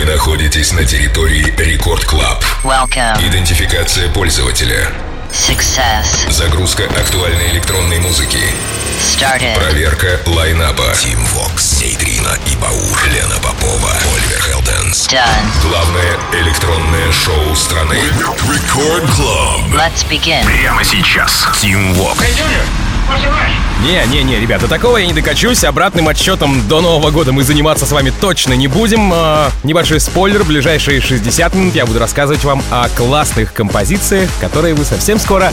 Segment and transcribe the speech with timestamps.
[0.00, 2.42] Вы находитесь на территории Record Club.
[2.64, 3.22] Welcome.
[3.22, 4.90] Идентификация пользователя.
[5.30, 6.30] Success.
[6.30, 8.40] Загрузка актуальной электронной музыки.
[8.98, 9.54] Started.
[9.56, 10.94] Проверка лайнапа.
[10.98, 12.98] Тим Вокс, Нейтрина и Баур.
[13.12, 15.06] Лена Попова, Oliver Heldens.
[15.06, 15.68] Done.
[15.68, 17.98] Главное электронное шоу страны.
[17.98, 19.66] Record Club.
[19.74, 20.46] Let's begin.
[20.46, 21.46] Прямо сейчас.
[21.60, 22.24] Тим Вокс.
[23.82, 25.64] Не-не-не, ребята, такого я не докачусь.
[25.64, 29.10] Обратным отсчетом до Нового года мы заниматься с вами точно не будем.
[29.12, 34.74] А, небольшой спойлер, в ближайшие 60 минут я буду рассказывать вам о классных композициях, которые
[34.74, 35.52] вы совсем скоро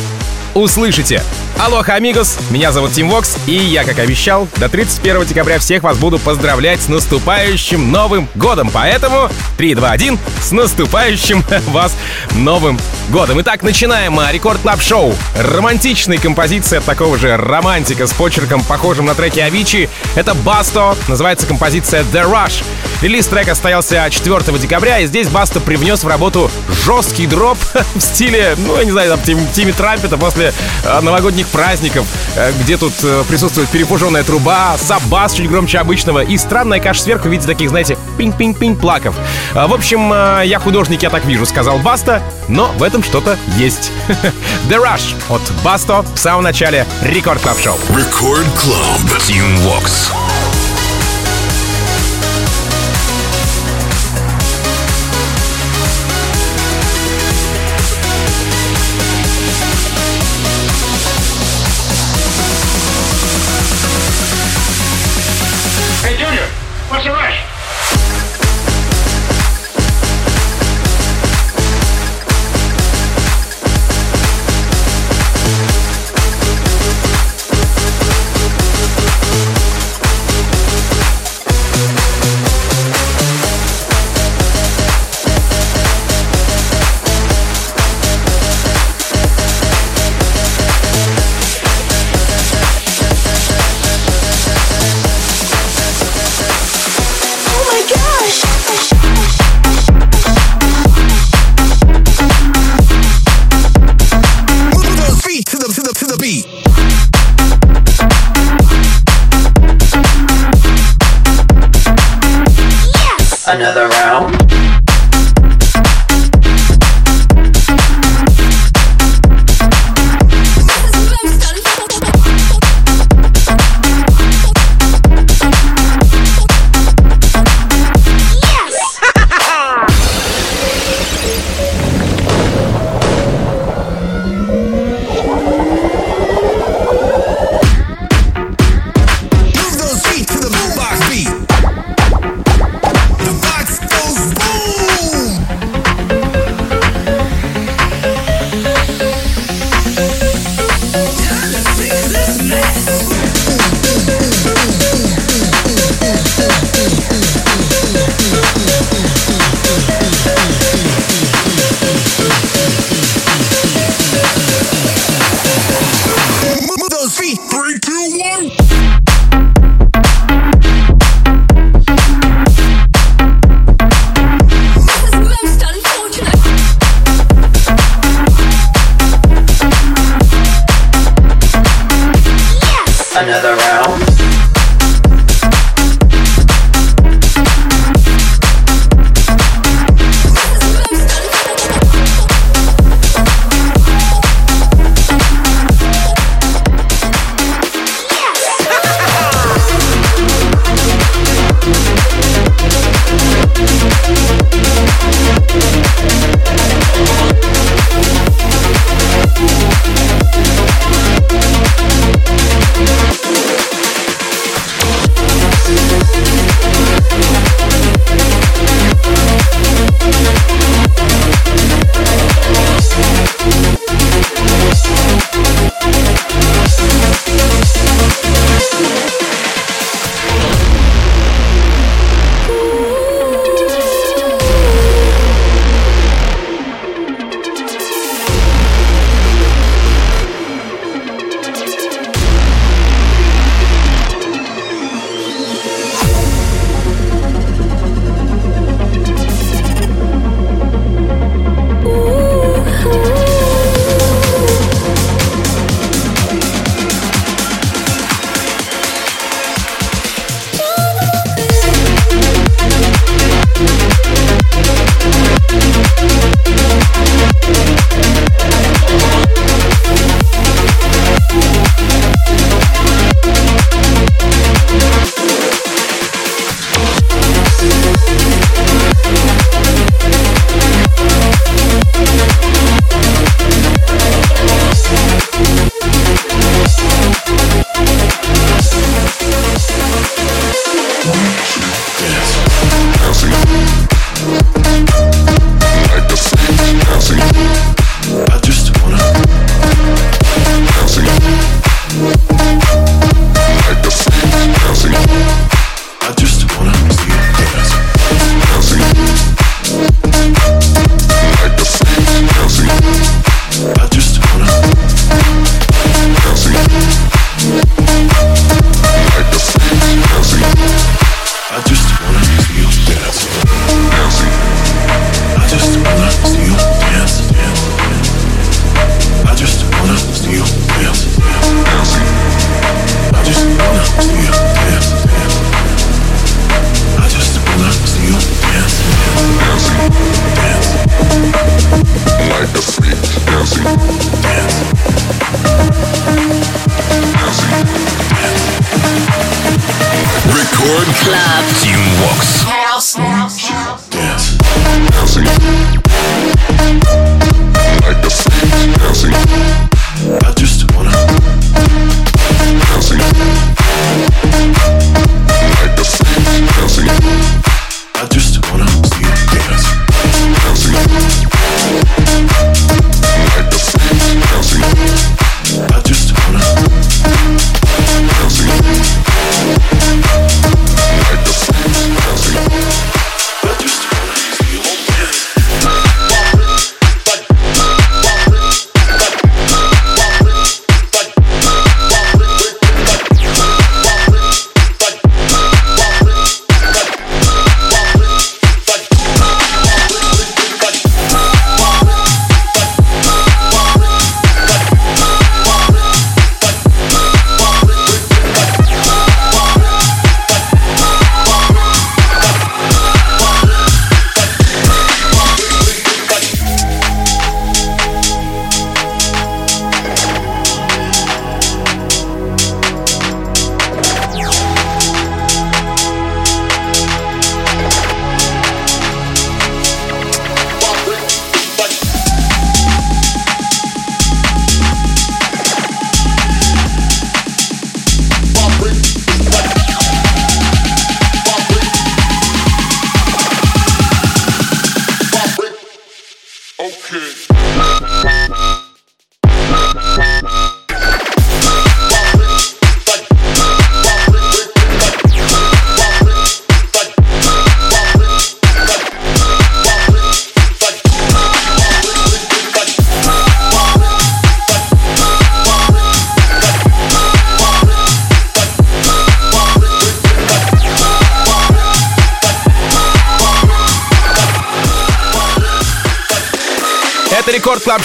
[0.57, 1.21] услышите.
[1.59, 5.97] Алоха, amigos, меня зовут Тим Вокс, и я, как обещал, до 31 декабря всех вас
[5.97, 8.69] буду поздравлять с наступающим Новым Годом.
[8.71, 11.95] Поэтому 3, 2, 1, с наступающим вас
[12.35, 13.41] Новым Годом.
[13.41, 15.15] Итак, начинаем Record Club Show.
[15.35, 19.89] Романтичная композиция от такого же романтика с почерком, похожим на треки Авичи.
[20.15, 22.63] Это Basto, называется композиция The Rush.
[23.01, 26.49] Релиз трека состоялся 4 декабря, и здесь Basto привнес в работу
[26.85, 27.57] жесткий дроп
[27.95, 30.46] в стиле, ну, я не знаю, там, Тим, Timmy Trumpet а после
[30.83, 36.37] э, новогодних праздников, э, где тут э, присутствует перепитченная труба, саб-бас чуть громче обычного и
[36.37, 39.15] странная каша сверху в виде таких, знаете, пинг-пинг-пинг pluck ов.
[39.53, 40.11] В общем,
[40.43, 43.91] я художник, я так вижу, сказал Basto, но в этом что-то есть.
[44.69, 47.77] The Rush от Basto в самом начале Record Club Show.
[47.95, 49.19] Record Club.
[49.19, 50.11] Тим Вокс.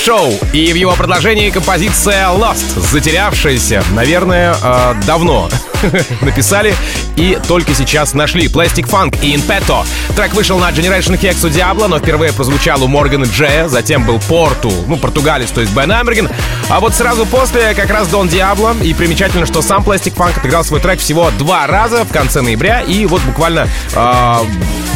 [0.03, 0.33] шоу.
[0.53, 5.49] И в его продолжении композиция Lost, затерявшаяся, наверное, э, давно
[6.21, 6.75] написали
[7.17, 8.49] и только сейчас нашли.
[8.49, 9.87] Plastic Funk и Inpetto.
[10.17, 14.19] Трек вышел на Generation Hex у Diablo, но впервые прозвучал у Моргана Джея, затем был
[14.29, 16.29] Порту, ну, португалец, то есть Бен Амберген.
[16.69, 18.75] А вот сразу после как раз Дон Диабло.
[18.83, 22.81] И примечательно, что сам Plastic Funk отыграл свой трек всего два раза в конце ноября
[22.81, 24.37] и вот буквально э,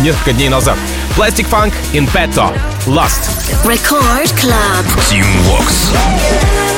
[0.01, 0.77] несколько дней назад.
[1.17, 2.76] Plastic Funk Inpetto.
[2.87, 3.51] Lust.
[3.65, 4.87] Record Club.
[5.09, 6.76] Team Walks.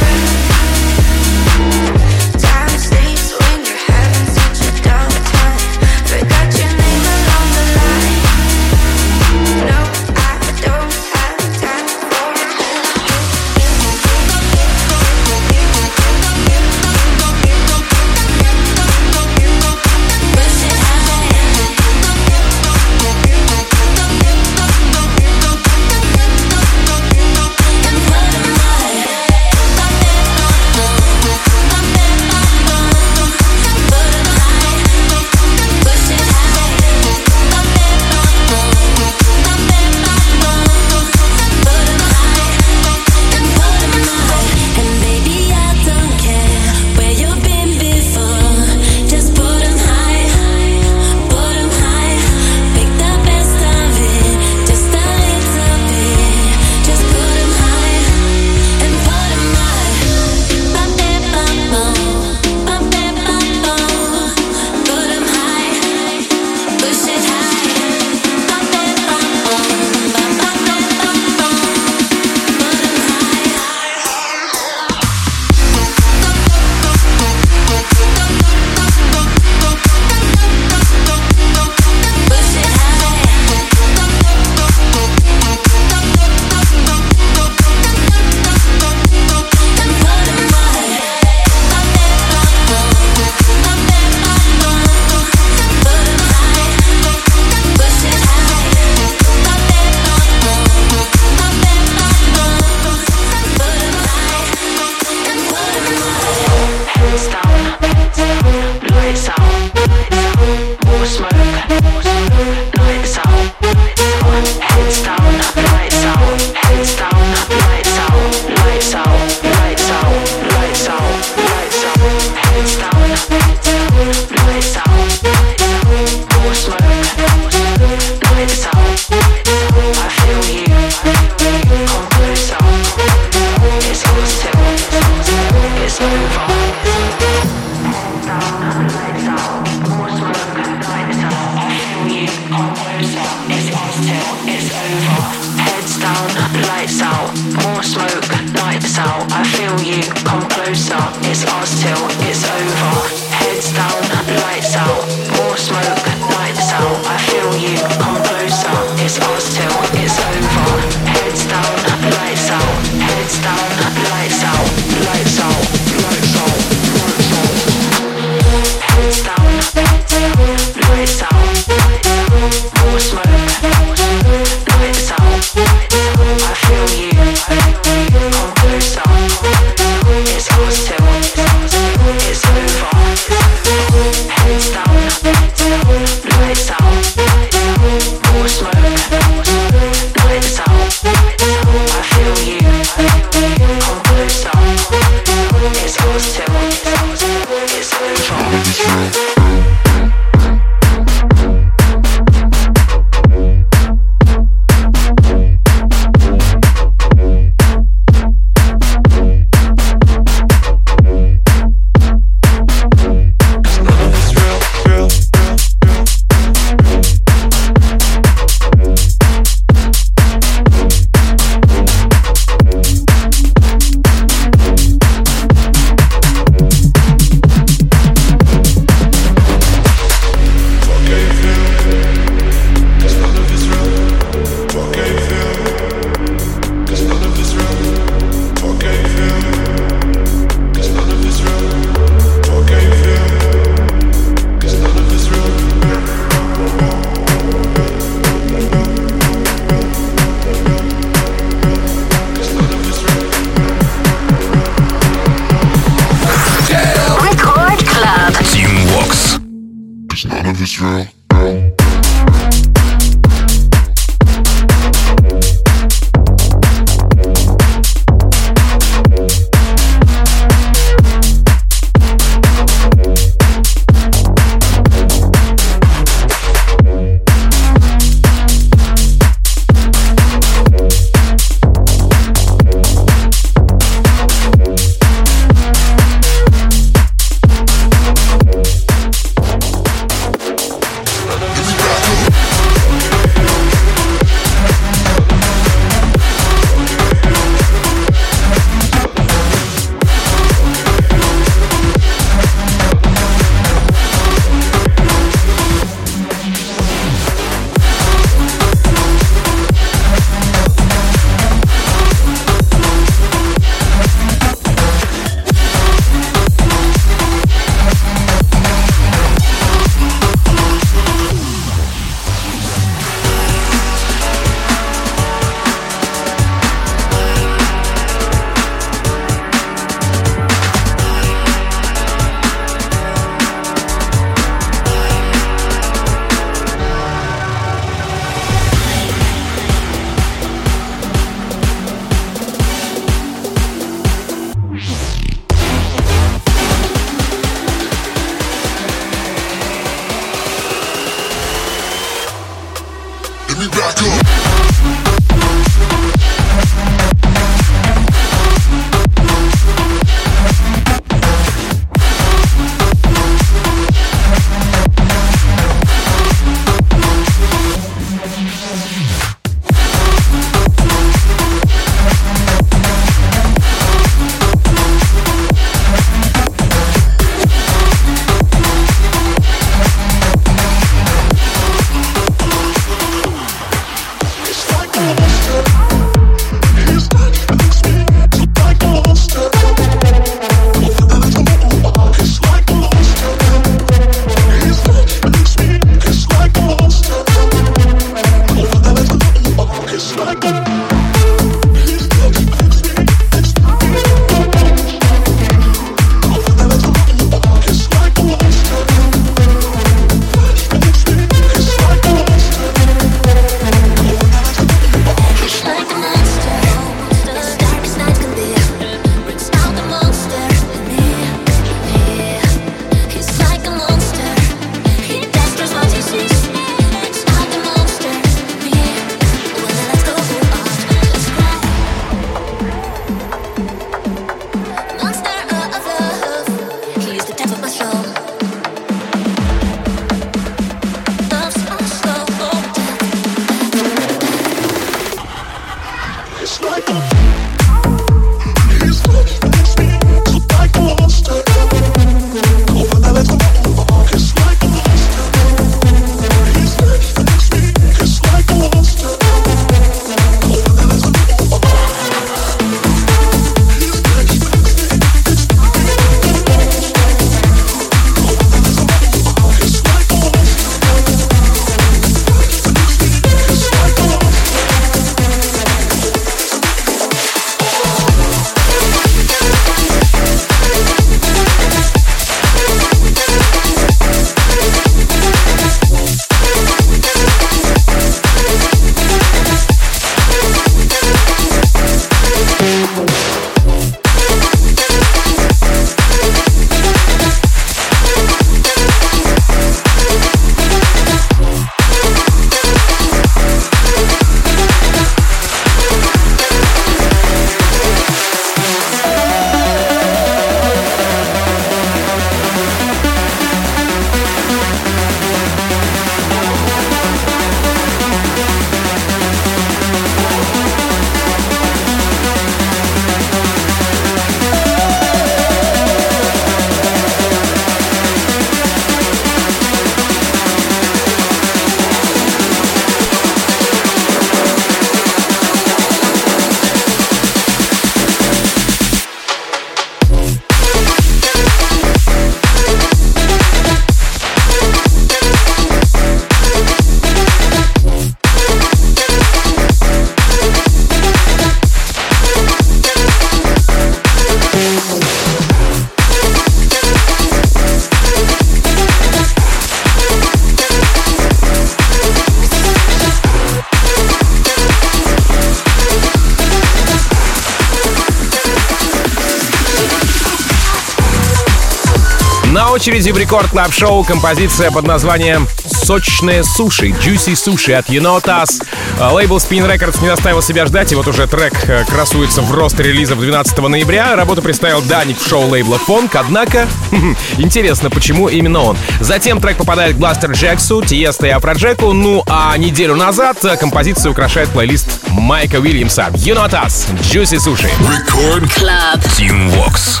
[572.86, 578.60] очереди в рекорд клаб шоу композиция под названием «Сочные суши» «Juicy Суши» от Енотас.
[579.00, 582.52] Э, лейбл Spin Records не заставил себя ждать, и вот уже трек э, красуется в
[582.52, 584.14] рост релизов 12 ноября.
[584.14, 586.68] Работу представил Даник в шоу лейбла «Фонк», однако
[587.38, 588.76] интересно, почему именно он.
[589.00, 594.12] Затем трек попадает к Бластер Джексу, Тиеста и Афроджеку, ну а неделю назад э, композицию
[594.12, 597.68] украшает плейлист Майка Уильямса «Енотас» «Juicy Суши».
[597.80, 600.00] Record Club Team Vox.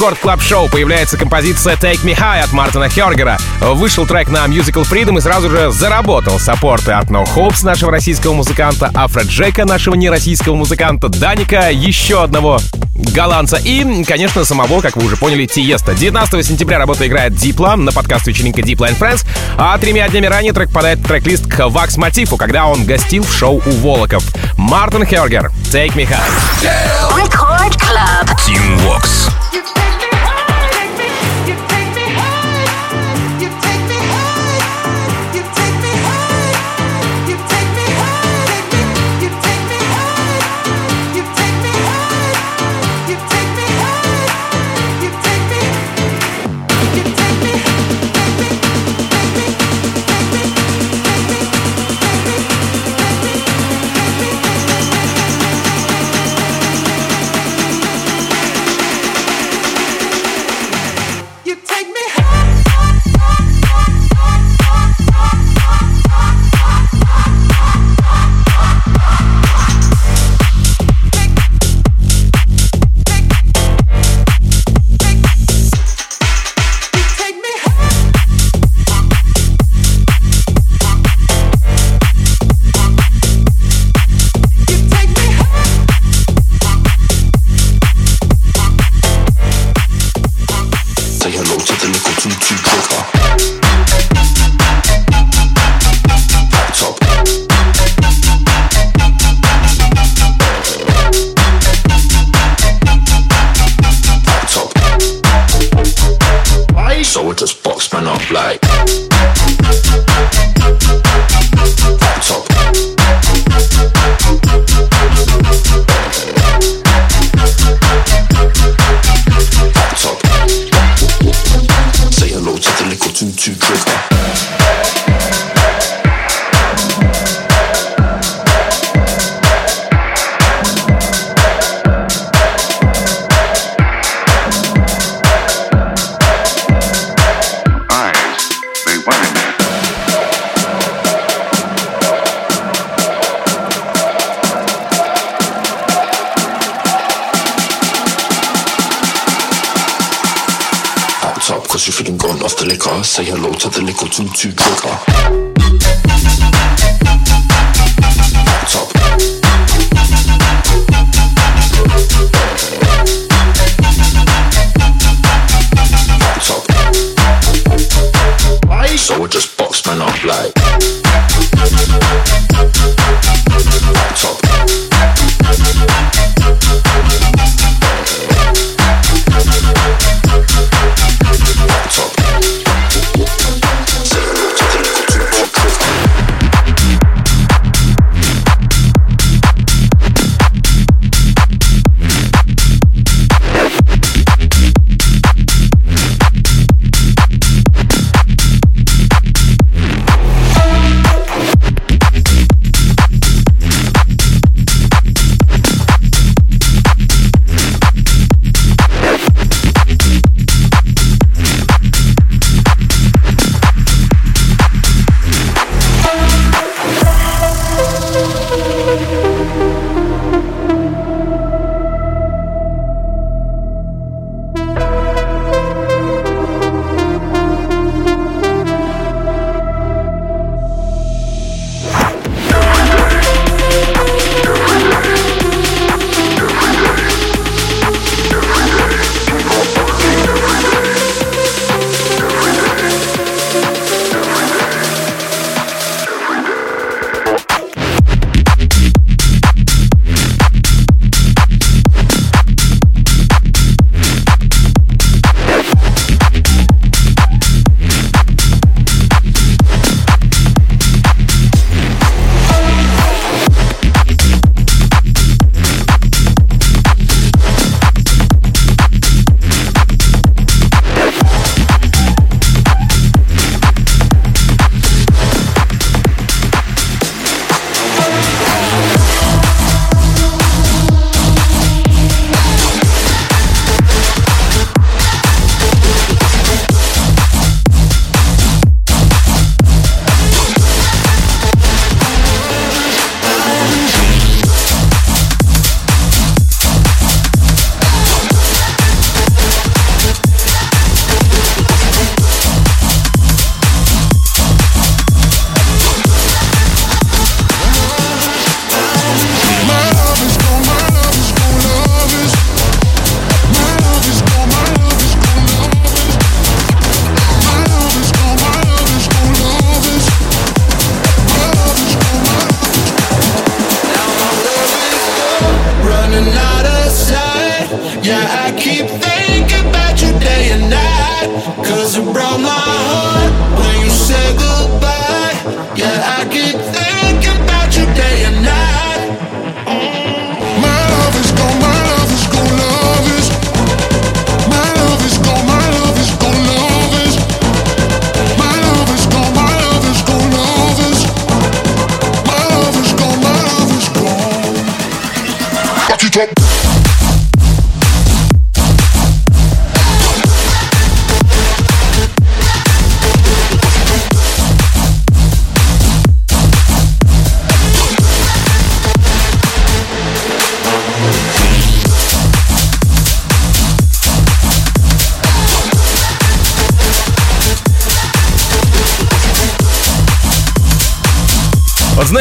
[0.00, 3.36] Рекорд Клаб Шоу появляется композиция Take Me High от Мартина Хергера.
[3.60, 8.32] Вышел трек на Musical Freedom и сразу же заработал саппорты от No Hopes, нашего российского
[8.32, 12.60] музыканта, Афра Джека, нашего нероссийского музыканта, Даника, еще одного
[12.94, 15.92] голландца и, конечно, самого, как вы уже поняли, Тиеста.
[15.92, 19.26] 19 сентября работа играет Дипла на подкаст вечеринка Deep Line Friends,
[19.58, 23.30] а тремя днями ранее трек попадает в трек-лист к Вакс Мотиву, когда он гостил в
[23.30, 24.24] шоу у Волоков.
[24.56, 26.99] Мартин Хергер, Take Me High.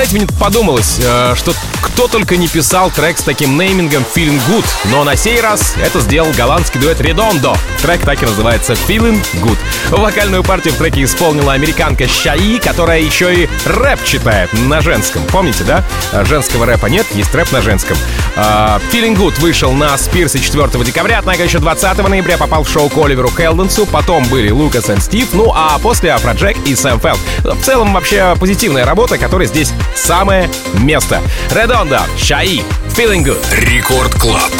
[0.09, 4.65] Знаете, мне подумалось, э, что кто только не писал трек с таким неймингом Feeling Good,
[4.85, 7.55] но на сей раз это сделал голландский дуэт Redondo.
[7.81, 9.57] Трек так и называется Feeling Good.
[9.91, 15.21] Вокальную партию в треке исполнила американка Шаи, которая еще и рэп читает на женском.
[15.31, 15.83] Помните, да?
[16.11, 17.97] А Женского рэпа нет, есть рэп на женском.
[18.35, 22.89] А, Feeling Good вышел на Спирсе 4 декабря, однако еще 20 ноября попал в шоу
[22.89, 27.19] к Оливеру Хелденсу, потом были Лукас и Стив, ну а после Афроджек и Сэм Фелд.
[27.43, 29.71] В целом вообще позитивная работа, которой здесь
[30.09, 31.21] самое место.
[31.51, 32.63] Редонда, Шаи,
[32.95, 33.37] Feeling Good.
[33.51, 34.58] Рекорд Клаб.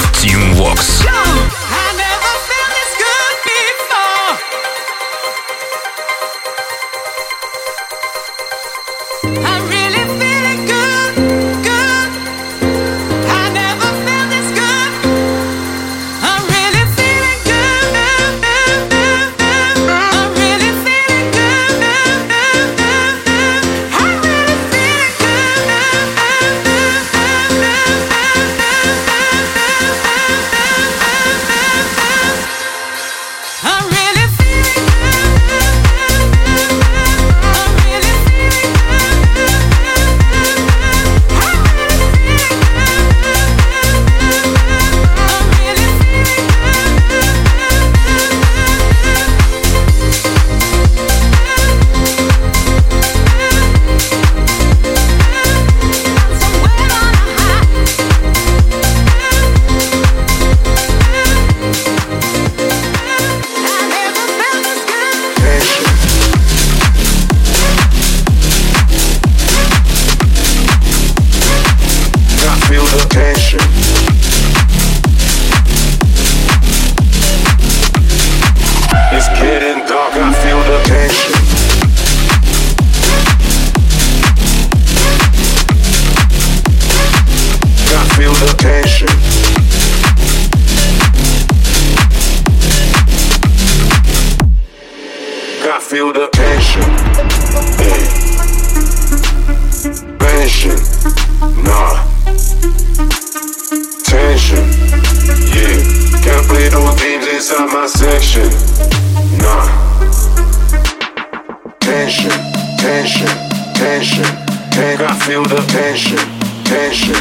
[112.80, 113.28] Tension.
[113.28, 113.28] Tension.
[113.76, 114.24] Tension.
[114.72, 116.18] Ten- I feel the tension.
[116.64, 117.16] Tension.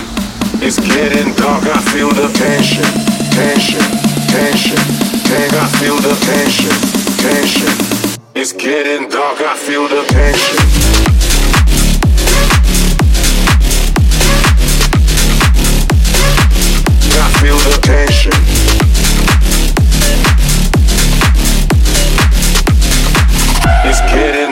[0.63, 1.65] It's getting dark.
[1.67, 2.87] I feel the tension.
[3.35, 3.83] Tension.
[4.31, 4.79] Tension.
[5.27, 6.75] Ten- I feel the tension.
[7.19, 7.75] Tension.
[8.37, 9.41] It's getting dark.
[9.41, 10.59] I feel the tension.
[17.21, 18.33] I feel the tension.
[23.85, 24.48] It's getting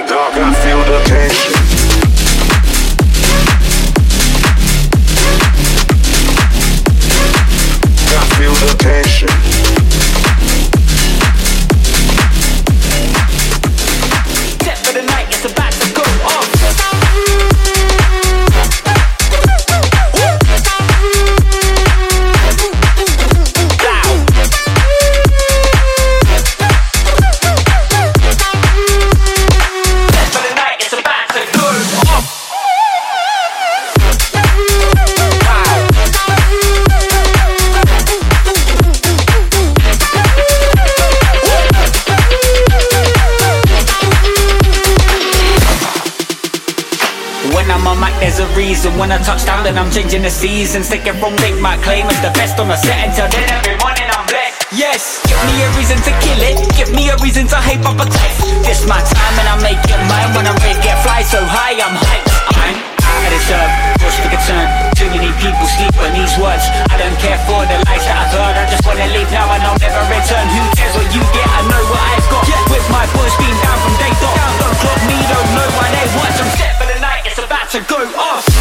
[0.96, 1.65] Okay.
[48.56, 48.96] Reason.
[48.96, 50.88] When I touch down, then I'm changing the seasons.
[50.88, 53.76] Take it from make my claim as the best on the set until then every
[53.84, 54.72] morning I'm blessed.
[54.72, 56.56] Yes, give me a reason to kill it.
[56.74, 58.40] Give me a reason to hype up a test.
[58.64, 60.32] This my time and I make it mine.
[60.34, 62.32] When I'm ready, get fly so high, I'm hyped.
[62.56, 64.66] I'm out of this earth, just for concern.
[64.96, 66.64] Too many people sleep on these words.
[66.90, 68.56] I don't care for the lies that I've heard.
[68.56, 70.44] I just wanna leave now and I'll never return.
[70.48, 71.46] Who cares what you get?
[71.46, 72.42] I know what I've got.
[72.72, 74.34] With my boys being down from day dot.
[74.58, 76.36] Don't clock me, don't know why they watch.
[76.40, 76.85] I'm set
[77.76, 78.55] to go off.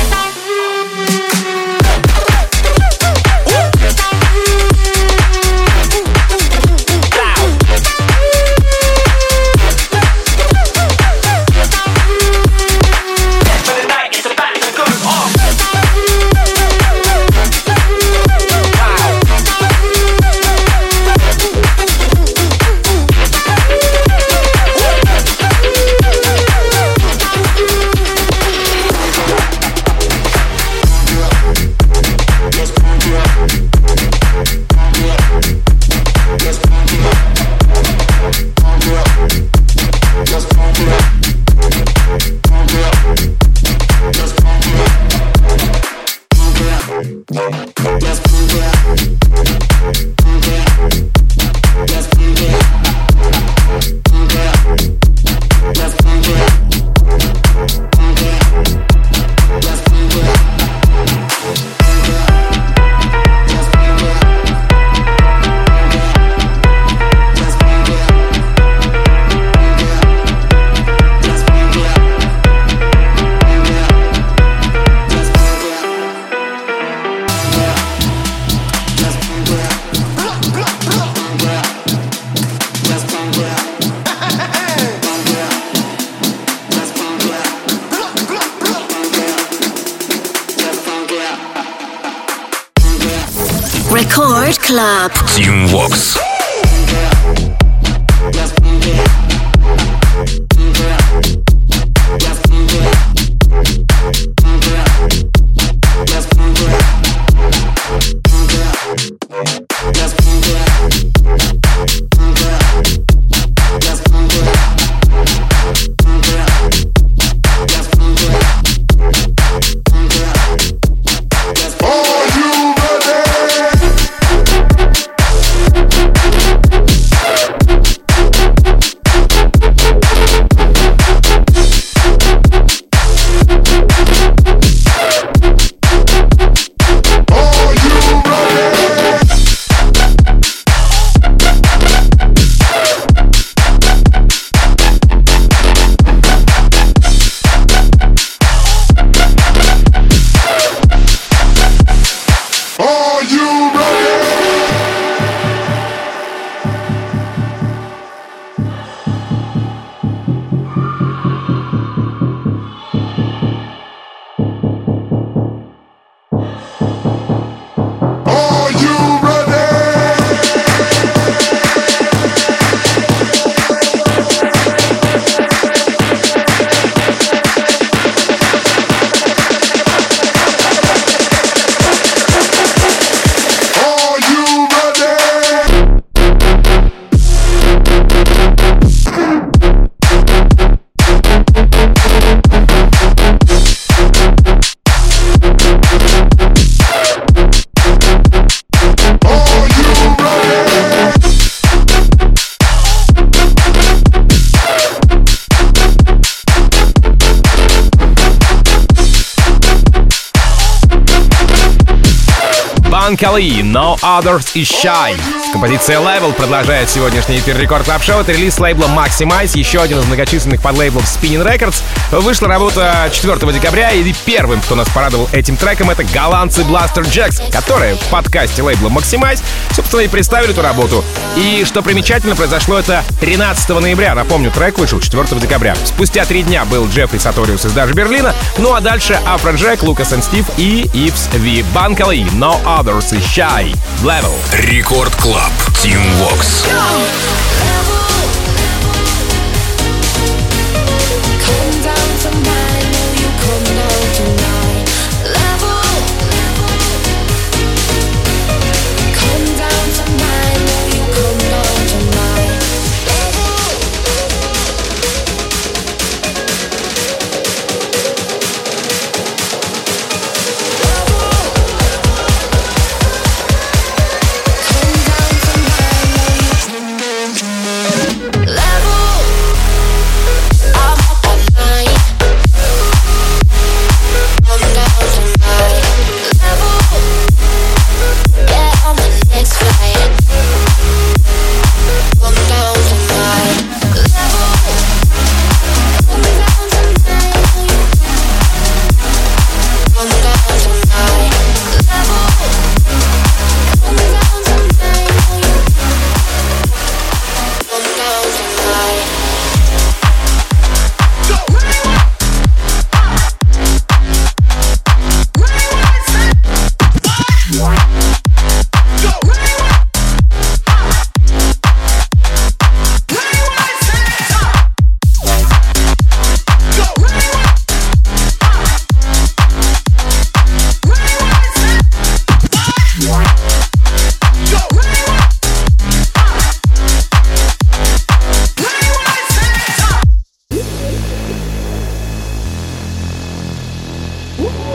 [213.18, 215.45] Kelly, No Others is Shy.
[215.52, 218.22] Композиция Level продолжает сегодняшний эфир Рекорд Клаб Шоу.
[218.22, 221.82] Это релиз лейбла Maximize, еще один из многочисленных подлейблов Spinning Records.
[222.12, 227.42] Вышла работа 4 декабря, и первым, кто нас порадовал этим треком, это голландцы Blaster Jacks,
[227.52, 229.42] которые в подкасте лейбла Maximize,
[229.72, 231.04] собственно, и представили эту работу.
[231.36, 234.14] И что примечательно, произошло это 13 ноября.
[234.16, 235.76] Напомню, трек вышел 4 декабря.
[235.86, 240.14] Спустя три дня был Джеффри Саториус из даже Берлина, ну а дальше Афро Джек, Лукас
[240.14, 241.64] и Стив и Ивс Ви.
[241.74, 243.76] Банкали, No Others is Shy.
[244.04, 244.34] Level.
[244.52, 245.45] Рекорд Клаб.
[245.46, 246.66] Club Team Walks.
[246.66, 247.95] Go!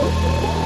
[0.03, 0.60] Oh,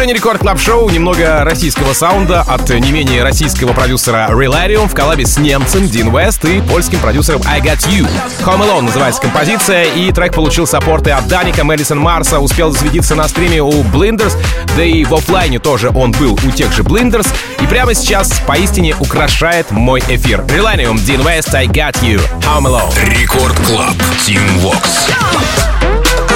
[0.00, 4.94] В продолжении Record Club Show немного российского саунда от не менее российского продюсера Relarium в
[4.94, 8.08] коллабе с немцем Дин Вест и польским продюсером I Got You.
[8.46, 13.28] Home Alone называется композиция, и трек получил саппорты от Даника, Мэдисон Марса, успел засветиться на
[13.28, 14.38] стриме у Blinders,
[14.74, 17.28] да и в оффлайне тоже он был у тех же Blinders,
[17.60, 20.40] и прямо сейчас поистине украшает мой эфир.
[20.48, 23.20] Relarium, Дин Вест, I Got You, Home Alone.
[23.20, 23.96] Record Club.
[24.26, 25.10] Тим Вокс.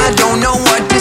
[0.06, 0.93] I don't know what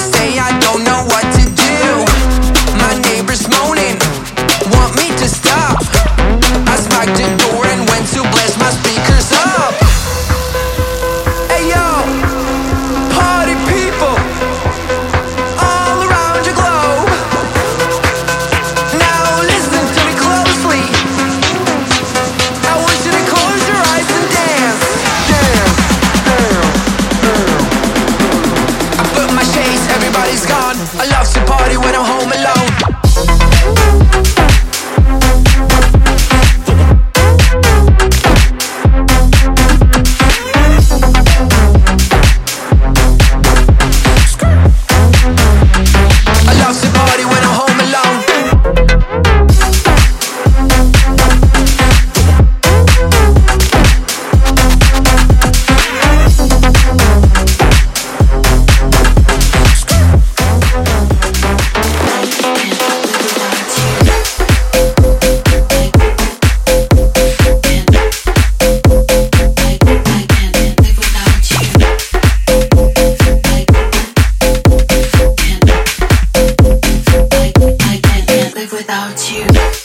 [78.83, 79.82] without you.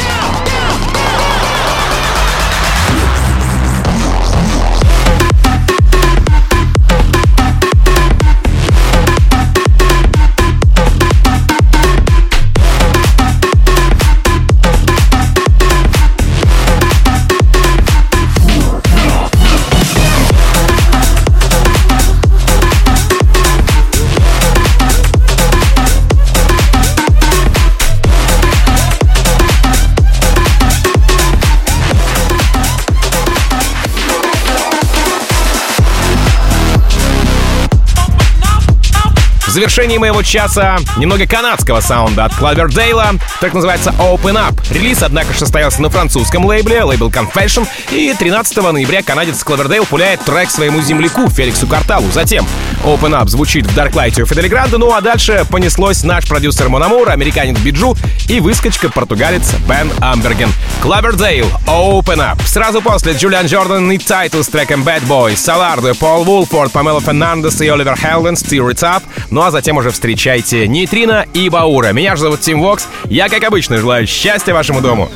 [39.50, 44.54] В завершении моего часа немного канадского саунда от Cloverdale а, так называется Open Up.
[44.72, 50.50] Релиз, однако, состоялся на французском лейбле, лейбл Confession, и 13 ноября канадец Cloverdale пуляет трек
[50.50, 52.12] своему земляку Felix Cartal у.
[52.12, 52.46] Затем
[52.84, 56.68] Open Up звучит в Darklight у Fedde Le Grand, ну а дальше понеслось наш продюсер
[56.68, 57.96] Мономур, американец Bijou
[58.28, 60.52] и выскочка-португалец Бен Амберген.
[60.80, 62.40] Cloverdale, Open Up.
[62.46, 67.60] Сразу после Julian Jordan и Тайтл с треком Bad Boys, Solardo, Paul Woolford, Pamela Fernandez
[67.60, 69.02] и Oliver Heldens, Stir It Up.
[69.30, 71.92] Ну а затем уже встречайте Нейтрина и Баура.
[71.92, 72.86] Меня же зовут Тим Вокс.
[73.04, 75.10] Я, как обычно, желаю счастья вашему дому.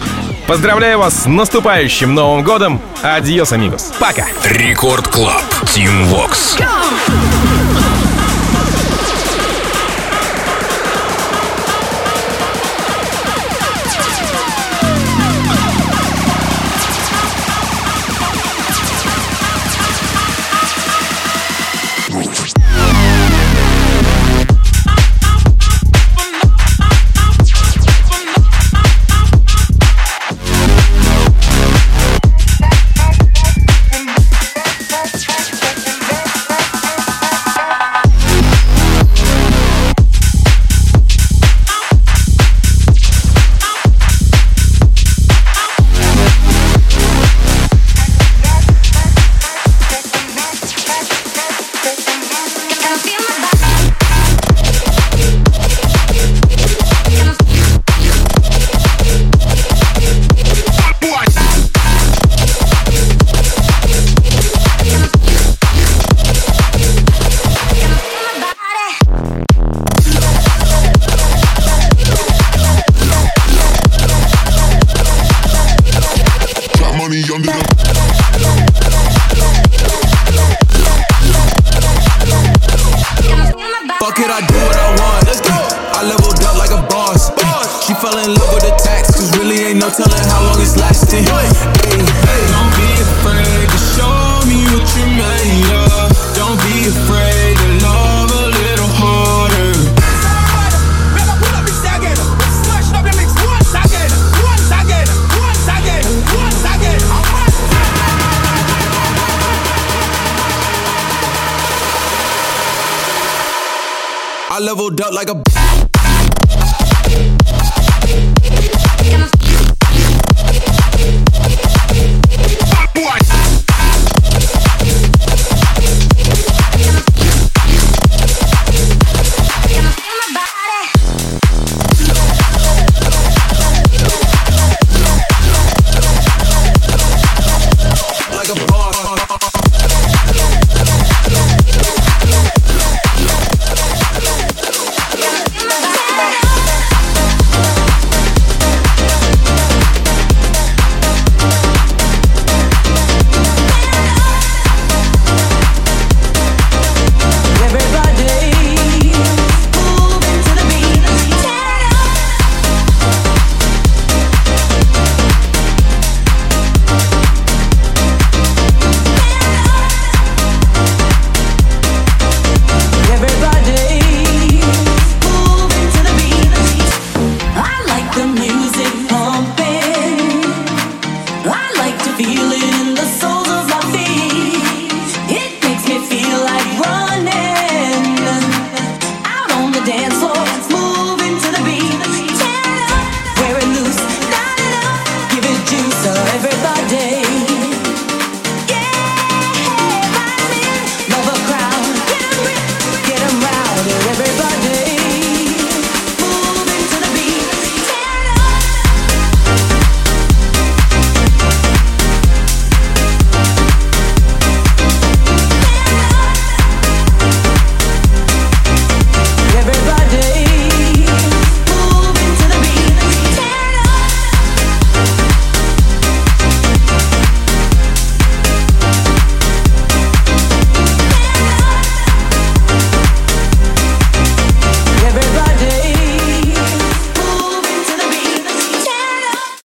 [0.46, 2.80] Поздравляю вас с наступающим Новым Годом.
[3.02, 3.92] Adiós, amigos.
[3.98, 4.26] Пока.
[4.44, 5.42] Record Club.
[5.72, 6.56] Тим Вокс.
[6.58, 7.43] Got